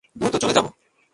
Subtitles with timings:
[0.15, 0.69] দ্রুতই চলে যাবো।